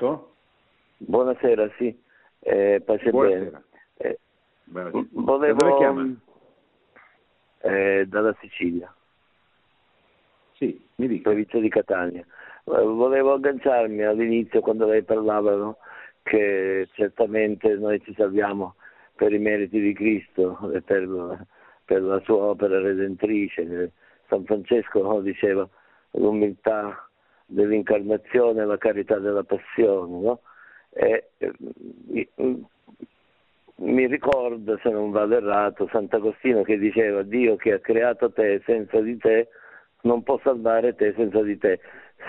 [0.00, 0.32] Pronto?
[0.96, 1.94] Buonasera, sì.
[2.40, 3.44] Eh, pace Buonasera.
[3.50, 3.64] bene.
[3.98, 4.18] Eh,
[4.64, 5.04] Buonasera.
[5.12, 6.14] volevo, Da dove chiama?
[7.62, 8.92] Eh, dalla Sicilia,
[10.54, 11.28] Sì, mi dica.
[11.28, 12.24] provincia di Catania.
[12.64, 15.76] volevo agganciarmi all'inizio quando lei parlava no?
[16.22, 18.76] che certamente noi ci salviamo
[19.16, 21.46] per i meriti di Cristo e per,
[21.84, 23.92] per la sua opera redentrice.
[24.28, 25.68] San Francesco no, diceva
[26.12, 27.09] l'umiltà
[27.50, 30.20] dell'incarnazione la carità della passione.
[30.20, 30.40] No?
[30.90, 31.30] E,
[33.76, 39.00] mi ricordo, se non vado errato, Sant'Agostino che diceva Dio che ha creato te senza
[39.00, 39.48] di te
[40.02, 41.80] non può salvare te senza di te.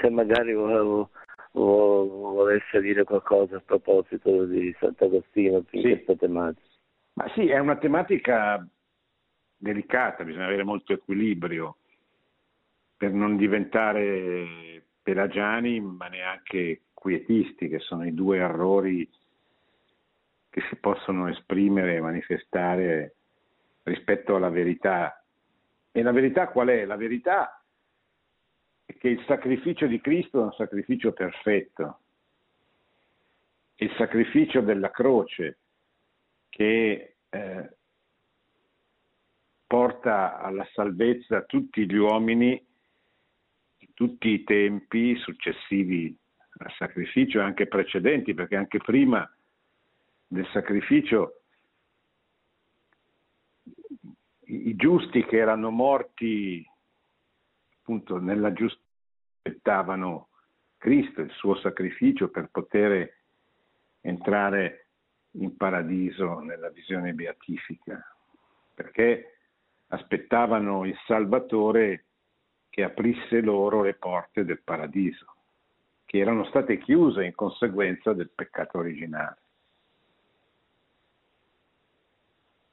[0.01, 1.09] Se magari volevo,
[1.51, 5.81] volesse dire qualcosa a proposito di Sant'Agostino su sì.
[5.81, 6.67] questa tematica.
[7.13, 8.65] Ma sì, è una tematica
[9.57, 11.75] delicata, bisogna avere molto equilibrio
[12.97, 19.09] per non diventare pelagiani ma neanche quietisti, che sono i due errori
[20.49, 23.15] che si possono esprimere e manifestare
[23.83, 25.21] rispetto alla verità.
[25.91, 26.85] E la verità qual è?
[26.85, 27.61] La verità
[28.85, 31.99] è che il sacrificio di Cristo è un sacrificio perfetto.
[33.75, 35.57] Il sacrificio della croce
[36.47, 37.69] che eh,
[39.67, 42.70] porta alla salvezza tutti gli uomini in
[44.01, 46.17] tutti i tempi successivi
[46.57, 49.31] al sacrificio e anche precedenti, perché anche prima
[50.25, 51.41] del sacrificio,
[54.45, 56.67] i giusti che erano morti
[57.77, 58.89] appunto nella giustizia
[59.43, 60.29] aspettavano
[60.79, 63.17] Cristo, il suo sacrificio per poter
[64.01, 64.87] entrare
[65.33, 68.03] in paradiso nella visione beatifica,
[68.73, 69.37] perché
[69.89, 72.05] aspettavano il Salvatore
[72.71, 75.25] che aprisse loro le porte del paradiso,
[76.05, 79.37] che erano state chiuse in conseguenza del peccato originale.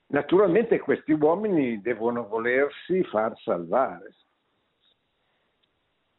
[0.06, 4.14] Naturalmente questi uomini devono volersi far salvare.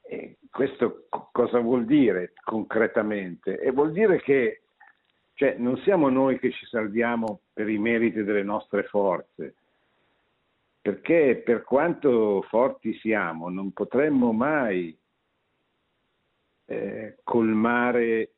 [0.01, 3.59] E questo cosa vuol dire concretamente?
[3.59, 4.63] E vuol dire che
[5.35, 9.55] cioè, non siamo noi che ci salviamo per i meriti delle nostre forze,
[10.89, 14.97] perché per quanto forti siamo non potremmo mai
[16.65, 18.33] eh, colmare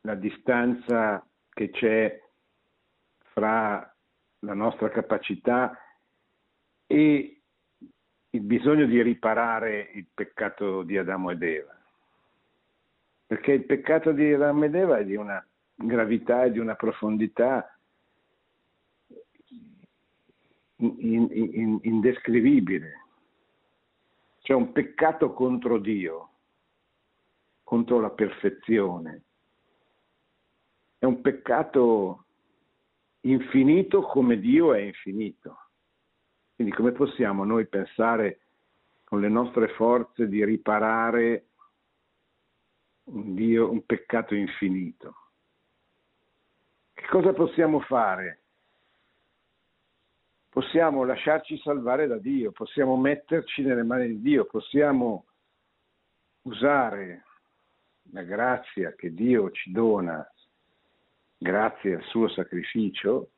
[0.00, 2.20] la distanza che c'è
[3.34, 3.88] fra
[4.40, 5.78] la nostra capacità
[6.88, 7.40] e
[8.30, 11.78] il bisogno di riparare il peccato di Adamo ed Eva.
[13.28, 17.78] Perché il peccato di Adamo ed Eva è di una gravità e di una profondità
[20.82, 23.00] in, in, indescrivibile.
[24.40, 26.30] C'è un peccato contro Dio,
[27.62, 29.22] contro la perfezione.
[30.98, 32.24] È un peccato
[33.20, 35.58] infinito come Dio è infinito.
[36.54, 38.40] Quindi come possiamo noi pensare
[39.04, 41.46] con le nostre forze di riparare
[43.04, 45.16] un, Dio, un peccato infinito?
[46.92, 48.41] Che cosa possiamo fare?
[50.52, 55.24] Possiamo lasciarci salvare da Dio, possiamo metterci nelle mani di Dio, possiamo
[56.42, 57.24] usare
[58.10, 60.30] la grazia che Dio ci dona
[61.38, 63.30] grazie al suo sacrificio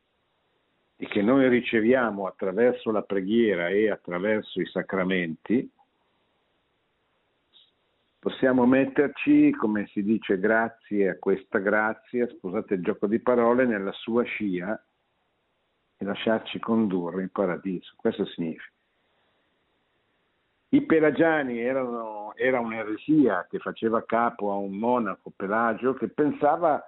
[0.96, 5.70] e che noi riceviamo attraverso la preghiera e attraverso i sacramenti,
[8.18, 13.92] possiamo metterci, come si dice, grazie a questa grazia, scusate il gioco di parole, nella
[13.92, 14.84] sua scia
[16.04, 17.92] lasciarci condurre in paradiso.
[17.96, 18.72] Questo significa.
[20.74, 26.82] I pelagiani erano, era un'eresia che faceva capo a un monaco Pelagio che pensava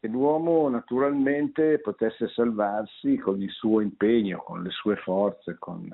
[0.00, 5.56] che l'uomo naturalmente potesse salvarsi con il suo impegno, con le sue forze.
[5.58, 5.86] Con...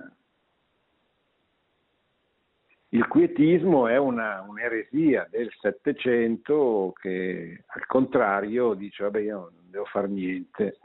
[2.91, 9.85] Il quietismo è una, un'eresia del Settecento che al contrario dice vabbè io non devo
[9.87, 10.79] fare niente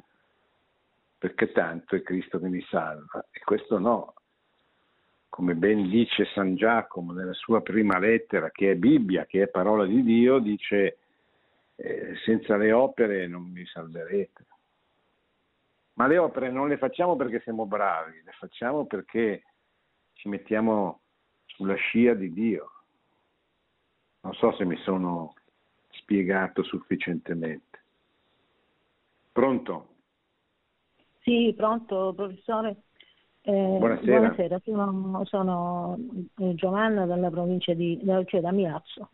[1.24, 4.14] perché tanto è Cristo che mi salva e questo no.
[5.30, 9.86] Come ben dice San Giacomo nella sua prima lettera, che è Bibbia, che è parola
[9.86, 10.98] di Dio, dice
[11.76, 14.46] eh, senza le opere non mi salverete.
[15.94, 19.44] Ma le opere non le facciamo perché siamo bravi, le facciamo perché
[20.16, 21.04] ci mettiamo
[21.46, 22.70] sulla scia di Dio.
[24.24, 25.36] Non so se mi sono
[25.88, 27.82] spiegato sufficientemente.
[29.32, 29.93] Pronto?
[31.24, 32.84] Sì, pronto, professore.
[33.42, 34.20] Eh, buonasera.
[34.20, 34.60] buonasera.
[34.64, 35.98] sono, sono
[36.38, 39.10] eh, Giovanna dalla provincia di, cioè da Milazzo.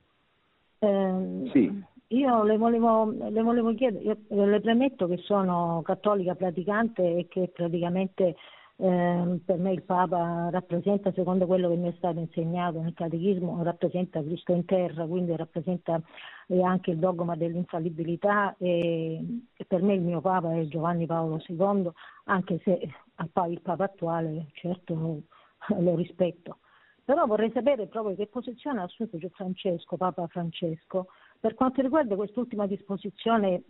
[0.80, 1.84] Eh, sì.
[2.12, 7.52] Io le volevo, le volevo chiedere, io le premetto che sono cattolica praticante e che
[7.54, 8.36] praticamente
[8.82, 13.62] eh, per me il Papa rappresenta, secondo quello che mi è stato insegnato nel catechismo,
[13.62, 16.02] rappresenta Cristo in terra, quindi rappresenta
[16.48, 19.22] eh, anche il dogma dell'infallibilità e,
[19.54, 21.92] e, per me il mio Papa è Giovanni Paolo II,
[22.26, 25.22] anche se il Papa attuale certo lo,
[25.78, 26.60] lo rispetto.
[27.04, 31.08] Però vorrei sapere proprio che posizione ha assunto Francesco, Papa Francesco,
[31.40, 33.64] per quanto riguarda quest'ultima disposizione,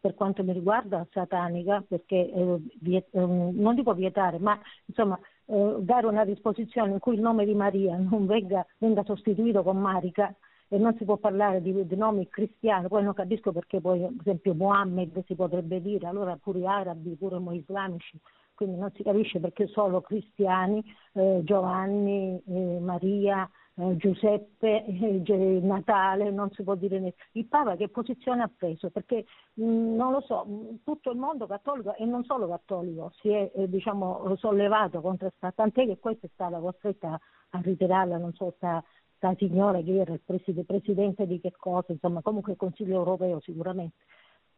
[0.00, 5.76] per quanto mi riguarda, satanica, perché eh, viet, eh, non dico vietare, ma insomma eh,
[5.80, 10.34] dare una disposizione in cui il nome di Maria non venga, venga sostituito con Marica
[10.68, 14.12] e non si può parlare di, di, nomi cristiani, poi non capisco perché poi per
[14.20, 18.18] esempio Mohammed si potrebbe dire, allora pure arabi, pure islamici,
[18.54, 20.82] quindi non si capisce perché solo cristiani,
[21.14, 22.40] eh, Giovanni,
[22.80, 27.18] Maria, eh, Giuseppe, eh, Natale, non si può dire niente.
[27.32, 28.90] Il Papa che posizione ha preso?
[28.90, 29.24] Perché
[29.60, 33.50] mm, non lo so, mm, tutto il mondo cattolico e non solo cattolico si è
[33.54, 37.18] eh, diciamo, sollevato contro questa, tant'è che questa è stata costretta
[37.50, 38.82] a ritirarla, non so, sta,
[39.16, 43.40] sta signora che era il presidente, presidente di che cosa, insomma comunque il Consiglio europeo
[43.40, 43.96] sicuramente.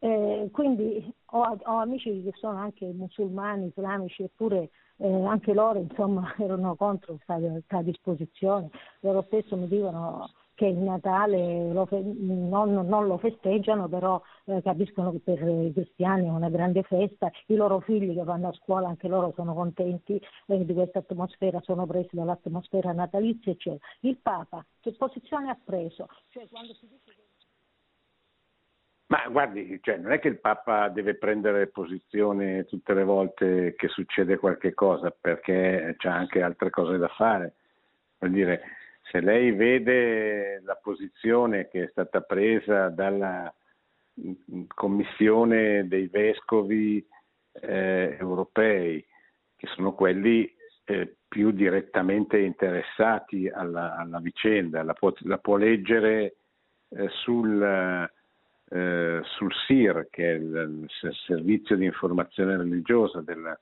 [0.05, 6.34] Eh, quindi ho, ho, amici che sono anche musulmani, islamici, eppure eh, anche loro insomma,
[6.42, 8.68] erano contro questa disposizione.
[9.00, 15.12] Loro spesso mi dicono che il Natale lo non, non, lo festeggiano, però eh, capiscono
[15.12, 18.88] che per i cristiani è una grande festa, i loro figli che vanno a scuola
[18.88, 23.84] anche loro sono contenti eh, di questa atmosfera, sono presi dall'atmosfera natalizia, eccetera.
[24.00, 26.09] Il Papa che posizione ha preso?
[26.30, 27.21] Cioè, quando si dice che
[29.12, 33.88] ma guardi, cioè, non è che il Papa deve prendere posizione tutte le volte che
[33.88, 37.52] succede qualche cosa, perché c'è anche altre cose da fare.
[38.18, 38.62] Vuol dire,
[39.10, 43.54] se lei vede la posizione che è stata presa dalla
[44.74, 47.06] Commissione dei Vescovi
[47.52, 49.04] eh, europei,
[49.56, 50.50] che sono quelli
[50.84, 56.36] eh, più direttamente interessati alla, alla vicenda, la può, la può leggere
[56.88, 58.10] eh, sul
[58.72, 63.58] eh, sul SIR, che è il, il, servizio di informazione religiosa della,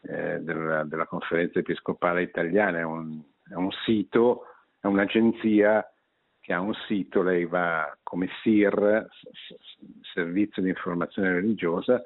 [0.00, 4.46] eh, della, della conferenza episcopale italiana, è un, è un, sito,
[4.80, 5.88] è un'agenzia
[6.40, 9.08] che ha un sito, lei va come SIR,
[10.12, 12.02] servizio di informazione religiosa,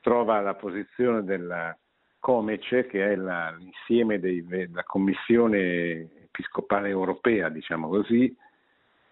[0.00, 1.74] trova la posizione della
[2.18, 8.36] Comece, che è la, l'insieme della Commissione Episcopale Europea, diciamo così,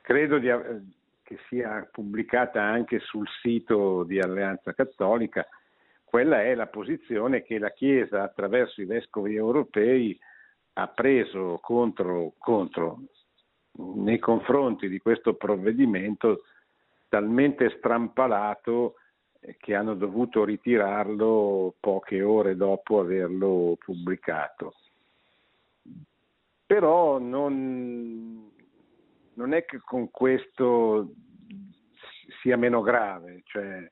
[0.02, 0.48] credo di,
[1.30, 5.46] che sia pubblicata anche sul sito di Alleanza Cattolica,
[6.02, 10.18] quella è la posizione che la Chiesa attraverso i vescovi europei
[10.72, 13.02] ha preso contro, contro
[13.94, 16.42] nei confronti di questo provvedimento
[17.08, 18.96] talmente strampalato
[19.56, 24.74] che hanno dovuto ritirarlo poche ore dopo averlo pubblicato.
[26.66, 28.50] Però non,
[29.40, 31.14] non è che con questo
[32.42, 33.90] sia meno grave, cioè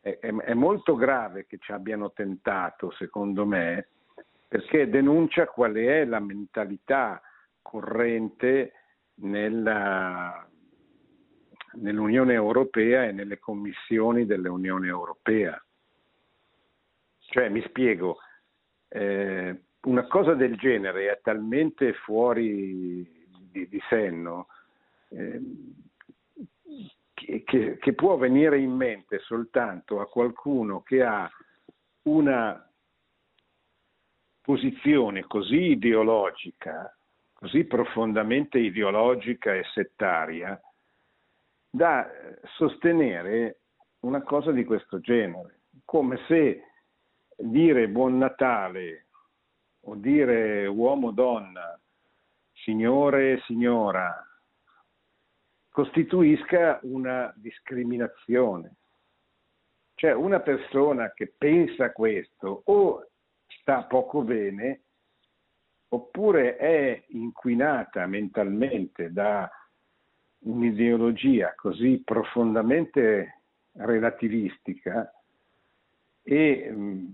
[0.00, 3.88] è, è, molto grave che ci abbiano tentato, secondo me,
[4.48, 7.20] perché denuncia qual è la mentalità
[7.60, 8.72] corrente
[9.16, 10.48] nella,
[11.74, 15.62] nell'Unione Europea e nelle commissioni dell'Unione Europea.
[17.18, 18.20] Cioè, mi spiego,
[18.88, 23.06] eh, una cosa del genere è talmente fuori
[23.50, 24.46] di, di senno
[25.08, 25.40] eh,
[27.44, 31.28] che, che, può venire in mente soltanto a qualcuno che ha
[32.02, 32.64] una
[34.40, 36.96] posizione così ideologica,
[37.32, 40.58] così profondamente ideologica e settaria,
[41.68, 42.08] da
[42.56, 43.60] sostenere
[44.00, 46.62] una cosa di questo genere, come se
[47.36, 49.06] dire buon Natale
[49.80, 51.78] o dire uomo-donna,
[52.52, 54.27] signore e signora,
[55.78, 58.74] costituisca una discriminazione.
[59.94, 63.06] Cioè una persona che pensa questo o
[63.46, 64.80] sta poco bene
[65.90, 69.48] oppure è inquinata mentalmente da
[70.40, 73.42] un'ideologia così profondamente
[73.74, 75.08] relativistica
[76.24, 77.06] e mm,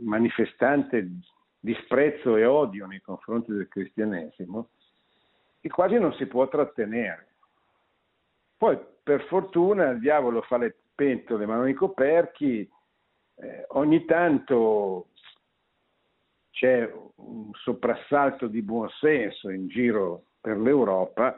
[0.00, 1.10] manifestante
[1.58, 4.70] disprezzo e odio nei confronti del cristianesimo,
[5.60, 7.28] che quasi non si può trattenere.
[8.60, 12.70] Poi per fortuna il diavolo fa le pentole ma non i coperchi,
[13.36, 15.08] eh, ogni tanto
[16.50, 21.34] c'è un soprassalto di buonsenso in giro per l'Europa,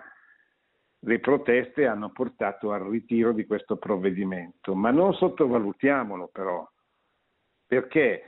[0.98, 6.68] le proteste hanno portato al ritiro di questo provvedimento, ma non sottovalutiamolo però,
[7.68, 8.24] perché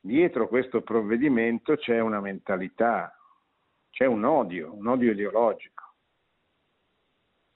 [0.00, 3.14] dietro questo provvedimento c'è una mentalità,
[3.90, 5.84] c'è un odio, un odio ideologico,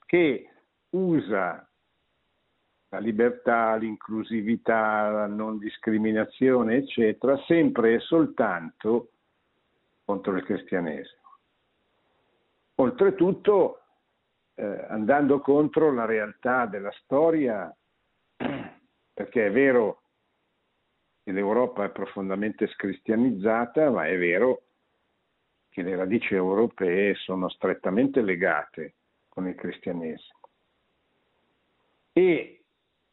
[0.05, 0.49] che
[0.93, 1.67] usa
[2.89, 9.09] la libertà, l'inclusività, la non discriminazione, eccetera, sempre e soltanto
[10.05, 11.21] contro il cristianesimo.
[12.75, 13.81] Oltretutto
[14.55, 17.75] eh, andando contro la realtà della storia,
[19.13, 20.01] perché è vero
[21.23, 24.63] che l'Europa è profondamente scristianizzata, ma è vero
[25.69, 28.93] che le radici europee sono strettamente legate
[29.29, 30.42] con il cristianesimo.
[32.13, 32.63] E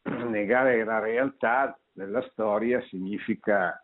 [0.03, 3.83] negare la realtà della storia significa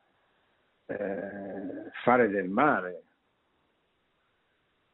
[0.85, 3.03] eh, fare del male,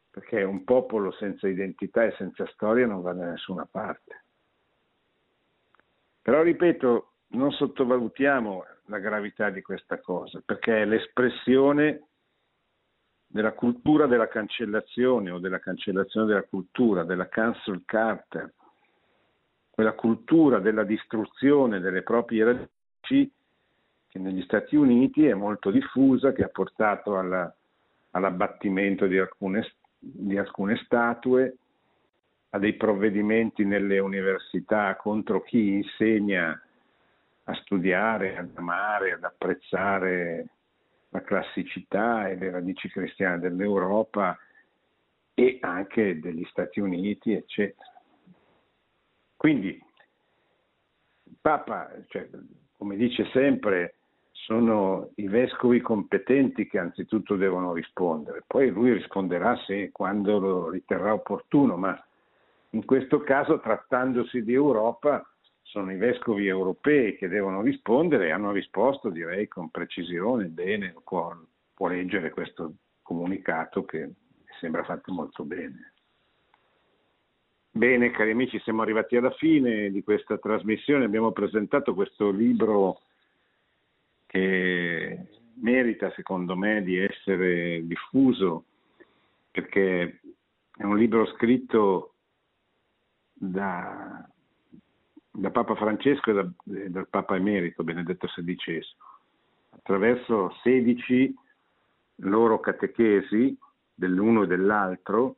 [0.09, 4.23] perché un popolo senza identità e senza storia non va da nessuna parte.
[6.21, 12.07] Però ripeto, non sottovalutiamo la gravità di questa cosa, perché è l'espressione
[13.25, 18.53] della cultura della cancellazione o della cancellazione della cultura, della cancel Carter,
[19.83, 23.29] quella cultura della distruzione delle proprie radici
[24.07, 27.53] che negli Stati Uniti è molto diffusa, che ha portato alla,
[28.11, 29.67] all'abbattimento di alcune
[30.05, 31.55] di alcune statue,
[32.49, 36.61] a dei provvedimenti nelle università contro chi insegna
[37.45, 40.47] a studiare, ad amare, ad apprezzare
[41.09, 44.37] la classicità e le radici cristiane dell'Europa
[45.33, 47.92] e anche degli Stati Uniti, eccetera.
[49.43, 49.77] Quindi
[51.23, 52.29] il Papa, cioè,
[52.77, 53.95] come dice sempre,
[54.31, 61.11] sono i vescovi competenti che anzitutto devono rispondere, poi lui risponderà se quando lo riterrà
[61.11, 62.01] opportuno, ma
[62.69, 65.29] in questo caso trattandosi di Europa
[65.63, 71.35] sono i vescovi europei che devono rispondere e hanno risposto direi con precisione, bene, può,
[71.73, 74.09] può leggere questo comunicato che
[74.61, 75.92] sembra fatto molto bene.
[77.75, 83.01] Bene, cari amici, siamo arrivati alla fine di questa trasmissione, abbiamo presentato questo libro
[84.27, 88.65] che merita secondo me di essere diffuso
[89.49, 90.21] perché
[90.77, 92.13] è un libro scritto
[93.33, 94.23] da,
[95.31, 96.47] da Papa Francesco e, da,
[96.89, 98.83] dal Papa Emerito Benedetto XVI
[99.71, 101.33] attraverso 16
[102.17, 103.57] loro catechesi
[103.95, 105.37] dell'uno e dell'altro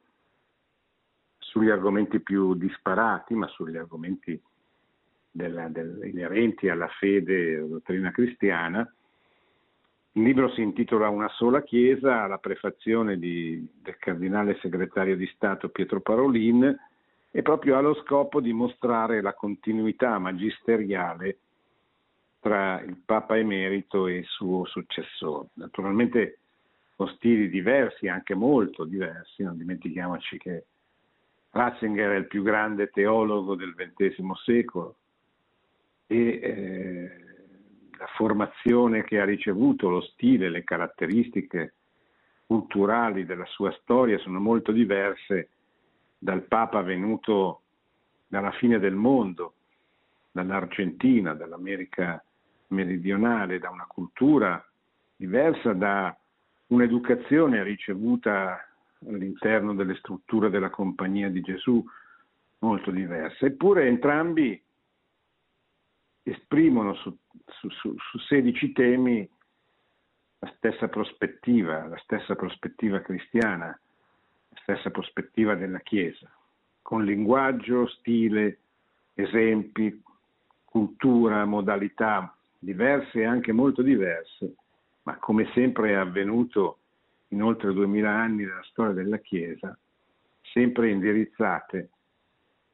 [1.56, 4.38] sugli argomenti più disparati, ma sugli argomenti
[5.32, 8.94] della, del, inerenti alla fede e alla dottrina cristiana.
[10.12, 15.70] Il libro si intitola Una sola Chiesa, la prefazione di, del cardinale segretario di Stato
[15.70, 16.78] Pietro Parolin
[17.32, 21.38] e proprio ha lo scopo di mostrare la continuità magisteriale
[22.42, 25.48] tra il Papa emerito e il suo successore.
[25.54, 26.40] Naturalmente
[26.98, 30.66] con stili diversi, anche molto diversi, non dimentichiamoci che
[31.56, 34.98] Ratzinger è il più grande teologo del XX secolo,
[36.06, 37.12] e eh,
[37.98, 41.76] la formazione che ha ricevuto, lo stile, le caratteristiche
[42.46, 45.50] culturali della sua storia sono molto diverse
[46.18, 47.62] dal Papa venuto
[48.28, 49.54] dalla fine del mondo,
[50.32, 52.22] dall'Argentina, dall'America
[52.68, 54.62] meridionale, da una cultura
[55.16, 56.14] diversa, da
[56.68, 58.60] un'educazione ricevuta
[59.08, 61.84] all'interno delle strutture della Compagnia di Gesù
[62.60, 63.46] molto diversa.
[63.46, 64.62] Eppure entrambi
[66.24, 69.30] esprimono su, su, su, su 16 temi
[70.40, 76.32] la stessa prospettiva, la stessa prospettiva cristiana, la stessa prospettiva della Chiesa,
[76.82, 78.60] con linguaggio, stile,
[79.14, 80.02] esempi,
[80.64, 84.56] cultura, modalità diverse e anche molto diverse,
[85.04, 86.80] ma come sempre è avvenuto
[87.30, 89.78] in oltre duemila anni della storia della Chiesa,
[90.42, 91.90] sempre indirizzate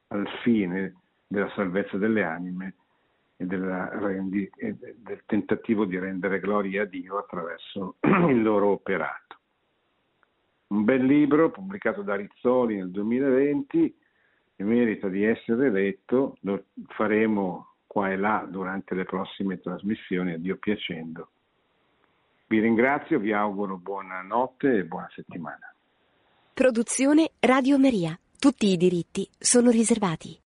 [0.08, 0.94] al fine
[1.26, 2.74] della salvezza delle anime
[3.36, 7.96] e, della, e del tentativo di rendere gloria a Dio attraverso
[8.28, 9.38] il loro operato.
[10.68, 13.96] Un bel libro pubblicato da Rizzoli nel 2020
[14.54, 20.38] che merita di essere letto, lo faremo qua e là durante le prossime trasmissioni, a
[20.38, 21.30] Dio piacendo.
[22.52, 25.74] Vi ringrazio, vi auguro buona notte e buona settimana.
[26.52, 28.14] Produzione Radio Maria.
[28.38, 30.38] Tutti i diritti sono riservati.